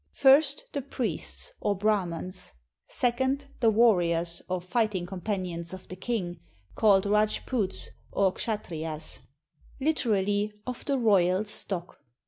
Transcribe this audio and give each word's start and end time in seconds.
First, 0.15 0.63
the 0.73 0.81
priests, 0.81 1.53
or 1.59 1.75
Brahmans. 1.77 2.53
Second, 2.87 3.45
the 3.59 3.69
warriors 3.69 4.41
or 4.49 4.59
fighting 4.59 5.05
companions 5.05 5.75
of 5.75 5.87
the 5.89 5.95
king, 5.95 6.39
called 6.73 7.05
Rajputs 7.05 7.89
or 8.11 8.33
Kshattriyas, 8.33 9.19
literally, 9.79 10.53
"of 10.65 10.85
the 10.85 10.97
royal 10.97 11.45
stock." 11.45 11.99